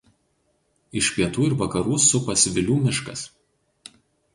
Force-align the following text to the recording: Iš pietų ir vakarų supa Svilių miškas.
Iš 1.01 1.11
pietų 1.19 1.47
ir 1.51 1.55
vakarų 1.61 2.01
supa 2.09 2.39
Svilių 2.47 2.83
miškas. 2.89 3.31